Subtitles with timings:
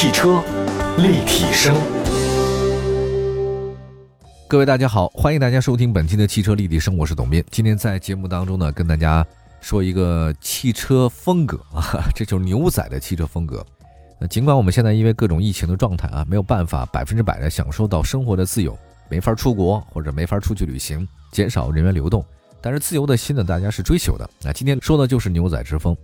[0.00, 0.40] 汽车
[0.98, 1.74] 立体声，
[4.46, 7.44] 各位大家好，欢迎大家收听本期的汽车立体声，我是董斌。
[7.50, 9.26] 今天在节目当中呢，跟大家
[9.60, 13.66] 说一个汽车风格啊， 这就是牛仔的汽车风格。
[14.20, 18.78] 那尽管我们现在因为各种疫情的状态啊，没有办法百分之百的享受到生活的自由，
[19.08, 22.24] 没法出国或者没法出去旅行，减少人员流动，
[22.60, 24.30] 但是自由的心呢，大家是追求的。
[24.44, 25.96] 那今天说的就是牛仔之风。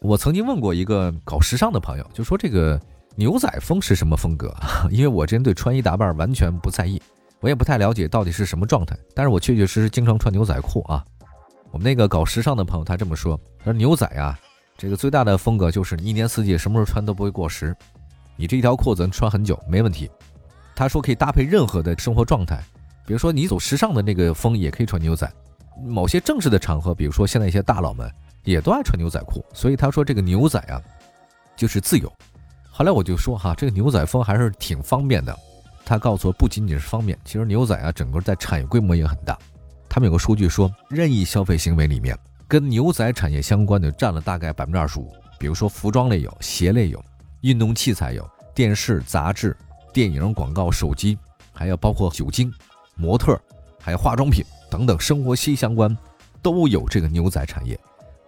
[0.00, 2.80] 我曾经问过一个搞时尚的朋友，就说这个
[3.18, 4.54] 牛仔风是什么风格？
[4.92, 7.02] 因为我之前对穿衣打扮完全不在意，
[7.40, 8.96] 我也不太了解到底是什么状态。
[9.12, 11.04] 但是我确确实实经常穿牛仔裤啊。
[11.72, 14.38] 我们那个搞时尚的朋友他这么说：他说牛仔啊，
[14.76, 17.76] 这个最大的风格就是一年四季什么时候穿都不会过时，
[18.36, 20.08] 你这一条裤子能穿很久没问题。
[20.76, 22.62] 他说可以搭配任何的生活状态，
[23.04, 25.28] 比如说你走时尚的那个风也可以穿牛仔，
[25.84, 28.08] 某些正式的场合，比如说现在一些大佬们。
[28.44, 30.80] 也都爱穿牛仔裤，所以他说这个牛仔啊，
[31.54, 32.10] 就是自由。
[32.78, 35.36] 后来我就说哈，这个牛仔风还是挺方便的。
[35.84, 39.36] 他告诉我，不仅仅是方便，其实牛仔啊，整个在产业规模也很大。
[39.88, 45.12] 他们有个数据说，任意消费行为里面，跟牛仔产业相关的占了大概百分之二十五。
[45.40, 47.04] 比如说服装类有，鞋类有，
[47.40, 49.56] 运动器材有，电视、杂志、
[49.92, 51.18] 电影、广告、手机，
[51.52, 52.48] 还有包括酒精、
[52.94, 53.36] 模特，
[53.80, 55.98] 还有化妆品等等生活息息相关，
[56.40, 57.76] 都有这个牛仔产业。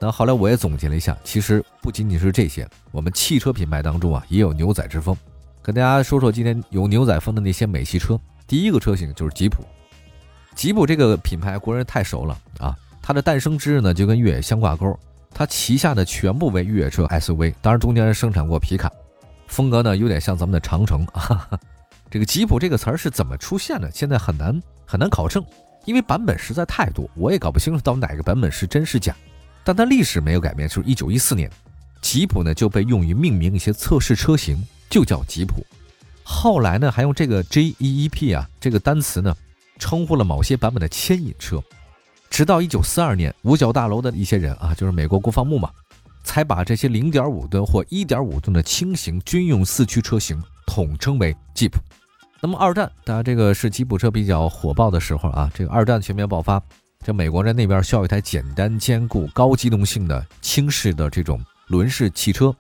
[0.02, 5.14] 那后来我也总结了一下，其实不仅仅是这些，我们汽车品牌当中啊也有牛仔之风。
[5.60, 8.18] 跟大家说说今天有牛仔风的那些美系车。
[8.46, 9.62] 第一个车型就是吉普。
[10.54, 14.98] 吉普这个品牌国人太熟了啊，它的诞生之日呢就跟越野相挂钩。
[15.32, 18.90] 它旗下的全部为越野车 SUV，当然中间生产过皮卡，
[19.48, 21.06] 风格呢有点像咱们的长城。
[22.10, 23.90] 这个吉普这个词儿是怎么出现的？
[23.90, 25.44] 现在很难很难考证，
[25.84, 29.14] 因为版本实在太多，我也搞不清楚到哪个版本是真是假。
[29.64, 31.50] 但它历史没有改变，就是一九一四年，
[32.00, 35.64] 吉普呢就被用于命名一些测试车型，就叫吉普。
[36.22, 39.36] 后来呢，还用这个 J E E P 啊这个单词呢，
[39.78, 41.62] 称呼了某些版本的牵引车。
[42.30, 45.68] 直到一九四二年，五角大楼的一些人啊，就是美国国防部嘛，
[46.22, 51.80] 才把这些零点五吨或一点五吨的轻型军用四驱车型统称为吉普。
[52.40, 56.62] 那么二战，大家这个是吉普车比较火爆的时候啊，这个二战全面爆发。
[57.04, 62.54] 这美国人那边需要一台简单、坚固、高机动性的轻式的这种轮式汽车。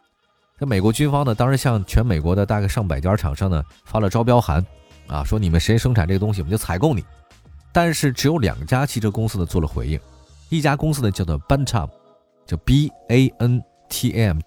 [0.58, 4.64] 这美国军方呢，当时向全美国的大概上百家厂商呢发了招标函，
[5.06, 7.04] 啊，说你们谁生产这个东西，我们就采购你。
[7.70, 10.00] 但是只有两家汽车公司呢做了回应，
[10.48, 11.88] 一家公司呢叫做 Bantam，
[12.46, 14.38] 叫 B A N T M，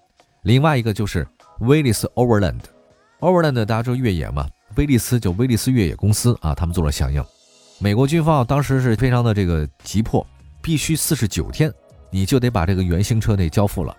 [0.42, 1.26] 另外一个就是
[1.60, 2.60] 威利斯 Overland。
[3.20, 7.24] Overland 大家知道越野嘛，威利斯就威利斯越野公司啊，他们做了响应。
[7.78, 10.26] 美国军方，当时是非常的这个急迫，
[10.62, 11.72] 必须四十九天，
[12.10, 13.94] 你就得把这个原型车得交付了。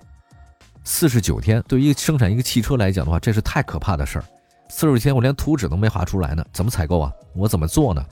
[0.84, 4.25] 四十九天对于生产一个汽车来讲的话，这是太可怕的事儿。
[4.69, 7.12] 四十九天我连图纸都没画出来呢，怎么采购啊？
[7.34, 8.03] 我怎么做呢？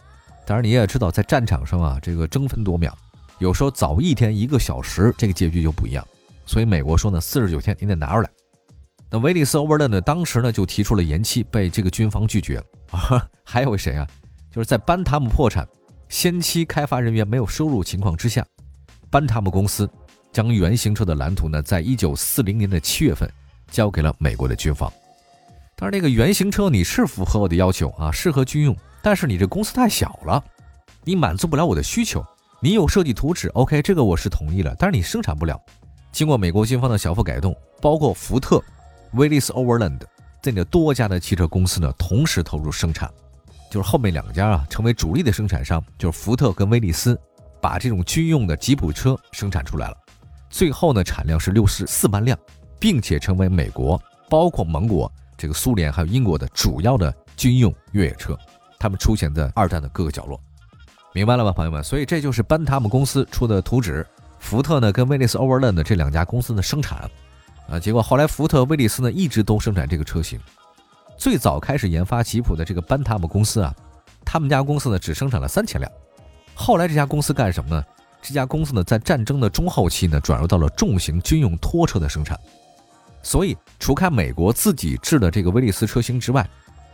[0.46, 2.96] 当然你也知道，在战场上啊，这个争分夺秒，
[3.40, 6.06] 有时候早一天一个小时，这个结局就不一样。
[6.46, 8.30] 所以美国说呢，四十九天你得拿出来。
[9.10, 13.30] 那威利斯欧 n 勒呢，当时呢就提出了延期，被这个军方拒绝了。
[13.46, 14.08] 还有谁啊？
[14.54, 15.68] 就是在班塔姆破产、
[16.10, 18.46] 先期开发人员没有收入情况之下，
[19.10, 19.90] 班塔姆公司
[20.32, 23.28] 将原型车的蓝图呢，在一九四零年的七月份
[23.72, 24.94] 交给了美国的军方。
[25.76, 30.44] 但是那个原型车你是符合我的要求啊，适合军用，但是你这公司太小了，
[31.04, 32.24] 你满足不了我的需求。
[32.62, 35.60] 你有设计图纸，OK，这个我是同意了，但是你生产不了。
[36.12, 38.64] 经过美国军方的小幅改动，包括福特、
[39.14, 40.00] 威利斯 Overland
[40.44, 43.12] 这样的多家的汽车公司呢，同时投入生产。
[43.74, 47.20] 就是后面两家啊，成为主力的生产商，就是福特跟威利斯，
[47.60, 49.98] 把这种军用的吉普车生产出来了。
[50.48, 52.38] 最后呢，产量是六十四万辆，
[52.80, 58.38] 并且成为美国、包括盟国、这个苏联还有英国的主要的军用越野车。
[58.78, 60.40] 他们出现在二战的各个角落，
[61.12, 61.84] 明白了吗，朋友们？
[61.84, 64.06] 所以这就是班塔姆公司出的图纸，
[64.38, 67.10] 福特呢跟威利斯 Overland 这两家公司的生产，
[67.68, 70.40] 啊，结果后来福特、威利斯呢一直都生产这个车型。
[71.24, 73.74] 最早开始研发吉普的这个班塔姆公司啊，
[74.26, 75.90] 他们家公司呢只生产了三千辆。
[76.54, 77.82] 后来这家公司干什么呢？
[78.22, 82.38] 这家公司呢在战争的中后期呢转入到了重型军用拖车的生产。
[83.22, 86.46] 所以除开美国自己制的这个威利斯车型之外，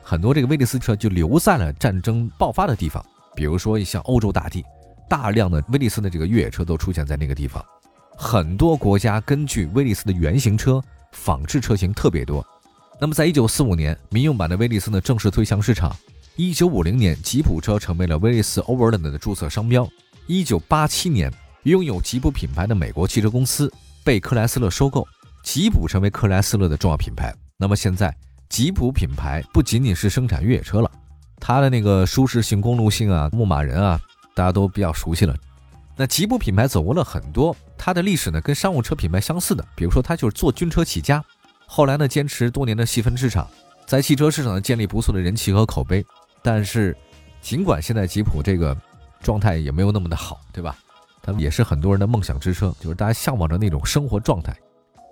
[0.04, 3.04] 很多这个威利斯车就留在了战争爆发的地方，
[3.36, 4.64] 比如说像欧洲大地，
[5.10, 7.66] 大量的威利斯的这个越野车都出现在那个地方。
[8.16, 10.80] 很多国家根据威利斯的原型车
[11.14, 12.46] 仿制车型特别多。
[13.01, 15.96] 那么，在一九四五年，民用版的威利斯呢正式推向市场。
[16.36, 19.88] 一九五零年，吉普车成为了威利斯 Overland 的注册商标。
[20.28, 21.31] 一九八七年，
[21.63, 23.72] 拥有吉普品牌的美国汽车公司
[24.04, 25.07] 被克莱斯勒收购，
[25.44, 27.34] 吉普成为克莱斯勒的重要品牌。
[27.56, 28.13] 那么现在，
[28.50, 30.92] 吉普品牌不仅仅是生产越野车了，
[31.40, 33.98] 它的那个舒适性、公路性啊、牧马人啊，
[34.36, 35.34] 大家都比较熟悉了。
[35.95, 41.24] 那吉普品牌走过了很多，它的历史呢跟商务车品牌相似的，比如说它就是做军车起家，
[41.71, 43.48] 后来呢坚持多年的细分市场，
[43.86, 46.04] 在汽车市场呢建立不错的人气和口碑。
[46.42, 46.98] 但是，
[47.44, 48.75] 尽管现在吉普这个
[49.21, 50.75] 状态也没有那么的好，对吧？
[51.21, 54.51] 它也是很多人的梦想之车，就是大家向往着那种生活状态。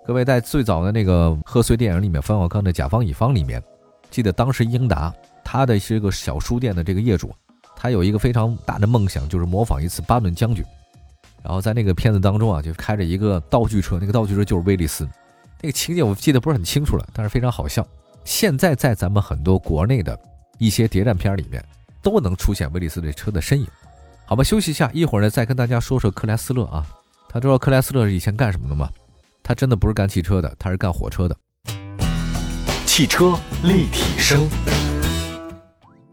[0.04, 3.62] 各位在最早的那个贺岁电影里面，冯小刚的《甲方乙方》里面，
[4.10, 5.14] 记得当时英达
[5.44, 7.32] 他的是一个小书店的这个业主，
[7.76, 10.64] 他有一个非常大的梦想，就是模仿一次巴顿将军。
[11.40, 15.08] 然后在那个片子当中啊，就开着一个道具车，那个道具车就是威利斯。
[15.60, 17.86] 那个情节我记得不是很清楚了，但是非常好笑。
[18.24, 20.18] 现在在咱们很多国内的
[20.58, 21.64] 一些谍战片里面，
[22.02, 23.66] 都能出现威利斯这车的身影。
[24.24, 26.86] 好吧，休息一下，一会儿呢再跟大家说说克莱斯勒啊。
[27.28, 28.88] 他知道克莱斯勒是以前干什么的吗？
[29.42, 31.36] 他真的不是干汽车的，他是干火车的。
[32.86, 34.48] 汽车立体声。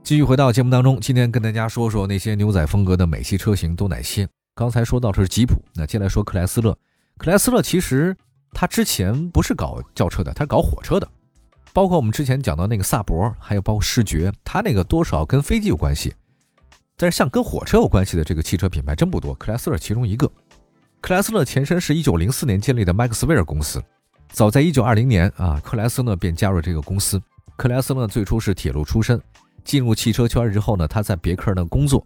[0.03, 4.27] 继续回到节目当中，今天跟大家说说那些牛仔风格的美系车型都哪些。
[4.55, 6.77] 刚才说到的是吉普，那接下来说克莱斯勒。
[7.17, 8.15] 克莱斯勒其实
[8.55, 11.07] 他之前不是搞轿车的，他是搞火车的。
[11.73, 16.15] 包括我们之前讲到那个萨博，还有包括视觉，它那个多少跟飞机有关系。
[16.95, 20.31] 但是像跟火车有关系的这个汽车品牌真不多，克莱斯勒其中一个。
[21.01, 23.83] 克莱斯勒前身是一九零四年建立的麦克斯韦尔公司，
[24.29, 27.21] 早在一九二零年啊，克莱斯勒便加入这个公司。
[27.57, 29.21] 克莱斯勒最初是铁路出身，
[29.65, 32.01] 进入汽车圈之后呢，他在别克呢工作。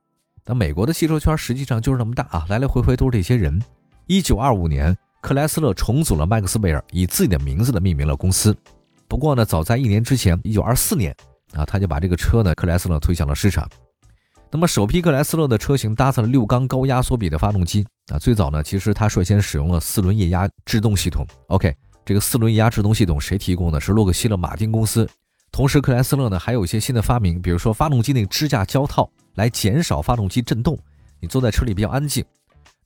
[0.45, 3.61] 那美国的汽车圈实际上就是那么大啊，来来回回都是这些人。
[4.07, 8.55] 一九二五年，克莱斯勒重组了麦克斯韦尔，以自己的名字的命名了公司。
[9.07, 11.15] 不过呢，早在一年之前，一九二四年
[11.53, 13.69] 啊，他就把这个车呢，克莱斯勒推向了市场。
[14.51, 21.25] 那么首批克莱斯勒的车型搭载了六缸高压缩比的发动机啊，最早呢，其实它率先使用了四轮液压制动系统。
[21.47, 21.75] OK，
[22.05, 23.79] 这个四轮液压制动系统谁提供的？
[23.79, 25.07] 是洛克希勒马丁公司。
[25.51, 29.09] 同时，克莱斯勒呢还有一些新的发明，比如说发动机那个支架胶套。
[29.35, 30.77] 来减少发动机震动，
[31.21, 32.25] 你坐在车里比较安静。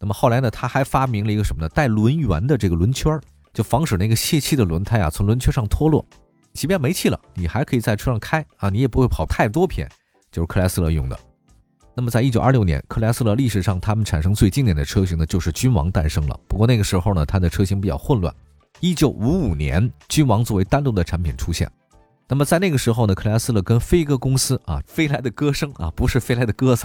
[0.04, 1.70] 那么后来呢，他还发明了一个什么呢？
[1.70, 3.18] 带轮缘的这个轮圈，
[3.54, 6.06] 就防止那个泄气的轮胎啊从轮圈上脱落。
[6.52, 9.90] 即便没气了，你还可以在车上开啊，你也不会跑太多偏。
[10.30, 11.18] 就是克莱斯勒用的。
[11.96, 16.38] 那么在一九二六年，克莱斯勒历史上他们产生最经典的车型呢，就是君王诞生了。
[16.50, 18.36] 不过那个时候呢，它的车型比较混乱。
[18.82, 21.72] 一九五五年，君王作为单独的产品出现。
[22.28, 26.84] 那么在那个时候呢，克莱斯勒跟飞鸽公司啊，飞来的歌声啊，不是飞来的鸽子，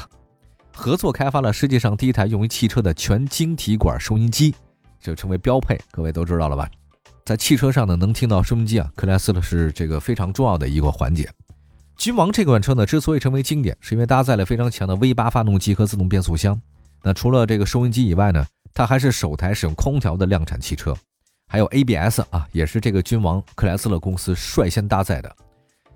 [0.79, 4.55] 合作开发了世界上第一台用于汽车的全晶体管收音机，
[5.01, 5.77] 就成为标配。
[5.91, 6.71] 各位都知道了吧？
[7.25, 11.29] 在汽车上呢，能听到收音机啊，克莱斯勒是这个非常重要的一个环节。
[11.97, 16.59] 君王这款车呢，之所以成为经典，是因为搭载了非常强的 V8 发动机和自动变速箱。
[17.03, 20.95] 那除了这个收音机以外呢，它还是首台使用空调的量产汽车。
[21.49, 25.37] 还有 ABS 啊，也是这个君王克莱斯勒公司率先搭载的。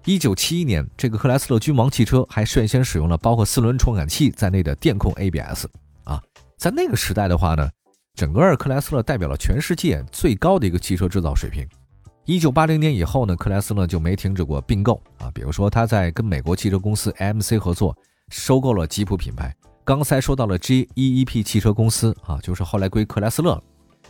[0.05, 5.67] 一九七一年，这个克莱斯勒君王汽车还率先使用了包括四轮传感器在内的电控 ABS
[6.03, 6.21] 啊。
[6.59, 7.71] 在那个时代的话呢，
[8.17, 11.65] 整个克莱斯勒代表了全世界最高的一个汽车制造水平。
[12.25, 17.97] 一九八零年以后呢，克莱斯勒就没停止过并购啊，比如说他在跟美国汽车公司 AMC 合作，
[18.29, 19.55] 收购了吉普品牌。
[19.85, 23.63] 刚才说到了 GEEP 汽车公司啊，就是后来归克莱斯勒了。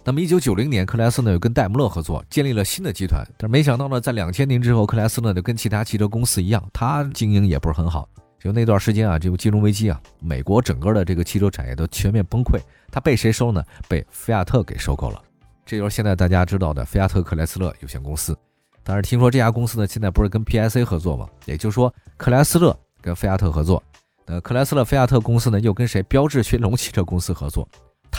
[0.04, 3.24] 那么，一九九零年，克莱斯呢又跟戴姆勒合作，建立了新的集团。
[3.38, 8.08] 但是没想到呢，在两千年之后，克莱斯呢就跟其他汽车公司一样，它经营也不是很好。
[8.40, 12.58] 就那段时间啊，这个金融危机啊，美国整个的这个汽车产业都全面崩溃。
[12.90, 13.62] 它被谁收呢？
[13.88, 15.22] 被菲亚特给收购了。
[15.64, 18.36] 这就是现在大家知道的菲亚特克莱斯勒有限公司。
[18.82, 21.28] 但是听说这家公司呢，现在不是跟 PSA 合作吗？
[21.44, 23.80] 也就是说，克莱斯勒跟菲亚特合作。
[24.26, 26.02] 那克莱斯勒菲亚特公司呢，又跟谁？
[26.02, 27.68] 标致雪龙汽车公司合作。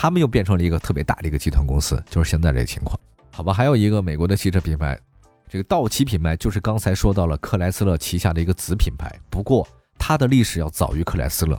[0.04, 3.00] 他们又变成了一个特别大的一个集团公司，就是现在这个情况，
[3.32, 3.54] 好吧？
[3.54, 5.00] 还有一个美国的汽车品牌，
[5.48, 9.66] 这个道奇品牌就是刚才说到了克莱斯勒旗下的一个子品牌，不过
[9.98, 11.58] 它的历史要早于克莱斯勒。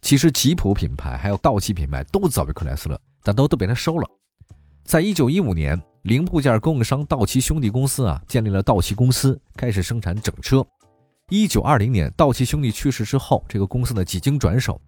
[0.00, 4.08] 其实吉普品牌还有道奇品牌都早于克莱斯勒，但都都被他收了。
[4.84, 10.66] 在一九一五年，零部件供应商道奇兄弟公司啊建立了道奇公司，开始生产整车。
[11.28, 14.80] 一九二零年，道奇兄弟去世之后，这个公司呢几经转手。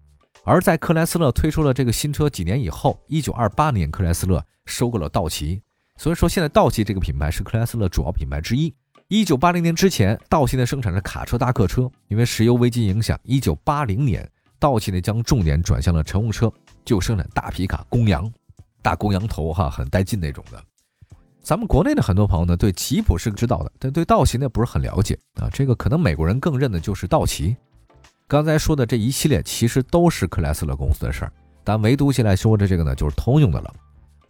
[0.45, 5.59] 而在克莱斯勒推出了这个新车几年以后，一九二八年，克莱斯勒收购了道奇，
[5.97, 8.71] 所以说现在道奇这个品牌是克莱斯勒主要品牌之一。
[9.07, 16.51] 一九八零年之前，道奇呢生产着卡车、大客车，因为石油危机影响，一九八零年，道奇呢将重点转向了乘用车，
[16.85, 18.31] 就生产大皮卡、公羊、
[18.83, 20.63] 大公羊头，哈，很带劲那种的。
[21.41, 25.49] 咱们国内的很多朋友呢对吉普是知道的，但对道奇呢不是很了解啊。
[25.51, 27.55] 这个可能美国人更认的就是道奇。
[28.27, 31.31] 刚才说的这一系列其实都是克莱斯勒公司的事儿，
[31.63, 33.71] 但唯独现在说的这个呢，就是通用的了。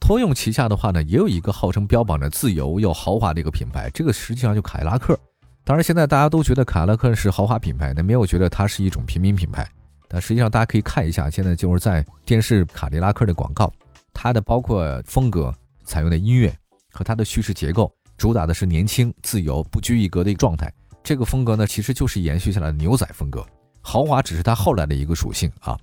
[0.01, 5.17] 通用旗下的话呢，也有一个号称标榜着自由又豪华的一个品牌，这个实际上就凯迪拉克。
[5.63, 9.65] 当然，现在大家都觉得凯迪拉克是豪华品牌，那没有觉得它是一种平民品牌。
[10.09, 13.71] 但实际上，大家可以看一下，现在就是在电视凯迪拉克的广告，
[14.13, 16.53] 它的包括风格、采用的音乐
[16.91, 20.69] 和它的叙事结构，主打的是年轻、自由、不拘一格的一个状态。
[21.01, 23.43] 这个风格呢，其实就是延续下来的牛仔风格，
[23.85, 25.77] 豪华只是它后来的一个属性啊。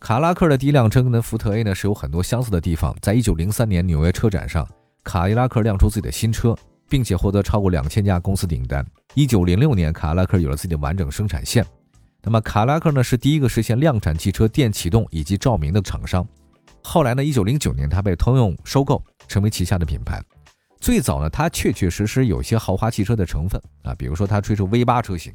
[0.00, 2.96] 卡拉克的第一辆车跟福特 A 呢是有很多相似的地方。
[3.02, 4.66] 在一九零三年纽约车展上，
[5.04, 6.56] 卡迪拉克亮出自己的新车。
[6.88, 8.86] 并且获得超过两千家公司订单。
[9.14, 11.64] 一九零六年，卡拉克有了自己的完整生产线。
[12.22, 16.22] 那么，卡拉克呢是第一个实现量产汽车电启动以及照明的厂商。
[16.82, 20.22] 后来呢，一九零九年，它被通用收购，成为旗下的品牌。
[20.80, 25.32] 最早呢，它确确实实有些豪华汽车的成分啊，比如说它推出 V 八车型，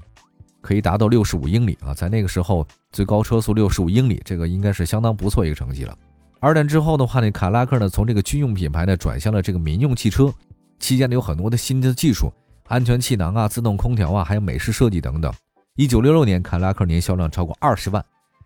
[0.61, 5.97] 可以达到六十五英里啊，在那个时候最高车速六十五英里，这个应该是相当不错一个成绩了。
[6.39, 10.33] 二战之后的话呢，卡拉克呢从这个军用品牌呢转向了这个民用汽车。
[10.79, 12.31] 期间呢有很多的新的技术，
[12.67, 15.33] 安全气囊啊、自动空调啊，还有美式设计等等。
[15.75, 18.03] 一九六六年，凯迪拉克年销量超过二十万。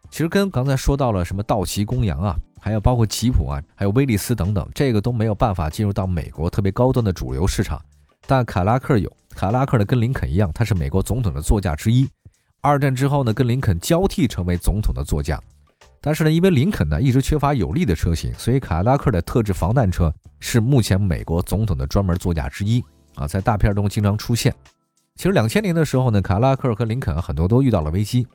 [0.10, 7.82] 其实跟刚才说到了什么道奇、公羊啊，还有包括吉普啊，还有威利斯等等，这个都没有办法进入到美国特别高端的主流市场。
[8.27, 12.08] 但凯拉克有，凯拉克呢跟林肯一样，它是美国总统的座驾之一。
[12.62, 15.42] 二战之后呢，跟林肯交替成为总统的座驾。
[16.00, 22.84] 但是呢，因为林肯呢一直缺乏有力的车型，所以卡拉克的特制防弹车是目前美国总统的专门座驾之一
[23.16, 24.54] 啊，在大片中经常出现。
[25.16, 28.26] 其实两千年的时候呢，卡拉克和林肯很多都遇到了危机。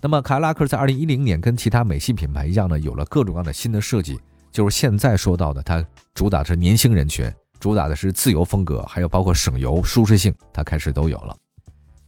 [0.00, 4.18] 那么卡拉克在二零一零年跟其他美系品牌一样呢，有了各种各样的新的设计，
[4.50, 11.36] 就是现在说到的，它主打是年轻人群，主打的是自由风格，还有包括省油、舒适性，它开始都有了。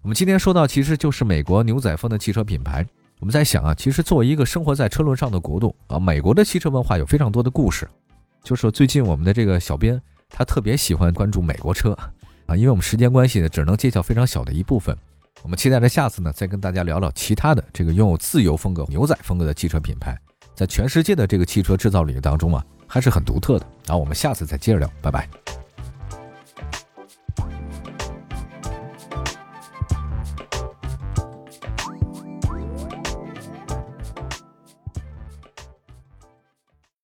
[0.02, 2.84] 我们今天说到，其实就是美国牛仔风的汽车品牌。
[3.20, 7.88] 我们在想啊，其实作为一个生活在车轮上的国度啊，美国的汽车文化有非常多的故事。
[8.42, 11.96] 就是最近我们的这个小编他特别喜欢关注美国车
[12.46, 14.98] 啊，因为我们时间关系呢，只能介绍非常小的一部分。
[15.44, 20.18] 我们期待着下次呢，再跟大家聊聊其他的这个拥有自由风格、牛仔风格的汽车品牌，
[20.56, 23.66] 在全世界的这个汽车制造领域当中啊，还是很独特的。
[23.86, 25.28] 然后我们下次再接着聊，拜拜。